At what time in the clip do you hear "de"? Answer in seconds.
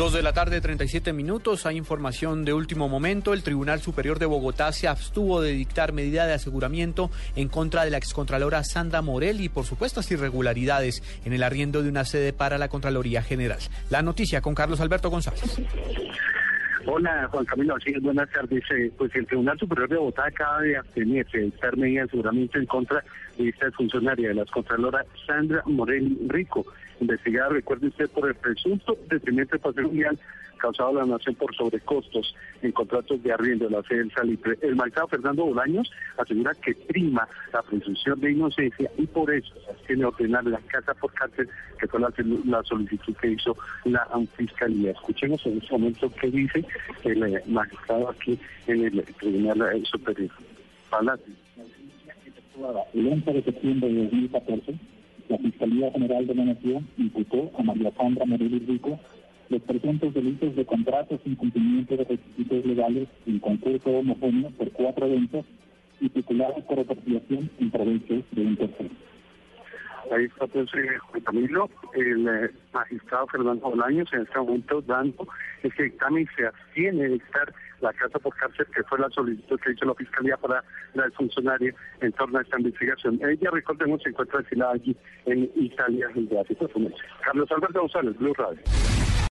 0.14-0.22, 2.46-2.54, 4.18-4.24, 5.42-5.52, 6.24-6.32, 7.84-7.90, 11.82-11.90, 19.88-19.96, 20.62-20.78, 21.36-21.44, 22.00-22.06, 23.36-23.48, 24.28-24.34, 33.22-33.32, 33.66-33.72, 38.20-38.32, 53.32-53.42, 53.90-54.02, 56.26-56.34, 60.56-60.64, 61.96-62.04, 68.30-68.42, 77.08-77.16